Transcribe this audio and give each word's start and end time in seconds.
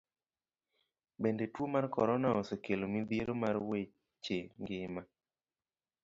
Bende, 1.23 1.45
tuo 1.53 1.65
mar 1.73 1.85
korona 1.95 2.29
osekelo 2.41 2.85
midhiero 2.93 3.33
mar 3.43 3.55
weche 3.69 4.37
ngima. 4.61 5.01